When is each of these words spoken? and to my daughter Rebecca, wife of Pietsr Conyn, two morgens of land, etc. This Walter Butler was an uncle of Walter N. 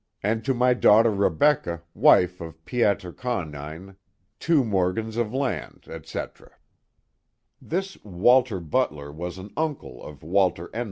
and 0.23 0.43
to 0.43 0.51
my 0.55 0.73
daughter 0.73 1.11
Rebecca, 1.11 1.83
wife 1.93 2.41
of 2.41 2.65
Pietsr 2.65 3.11
Conyn, 3.15 3.97
two 4.39 4.63
morgens 4.63 5.15
of 5.15 5.31
land, 5.31 5.85
etc. 5.87 6.49
This 7.61 8.03
Walter 8.03 8.59
Butler 8.59 9.11
was 9.11 9.37
an 9.37 9.53
uncle 9.55 10.03
of 10.03 10.23
Walter 10.23 10.71
N. 10.73 10.79